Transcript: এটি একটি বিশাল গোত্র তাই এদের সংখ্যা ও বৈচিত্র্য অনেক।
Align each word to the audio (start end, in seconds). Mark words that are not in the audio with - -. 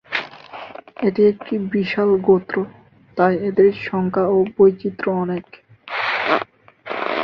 এটি 0.99 1.21
একটি 1.31 1.53
বিশাল 1.71 2.09
গোত্র 2.27 2.55
তাই 3.17 3.33
এদের 3.47 3.69
সংখ্যা 3.87 4.25
ও 4.29 4.47
বৈচিত্র্য 4.55 5.11
অনেক। 5.23 5.45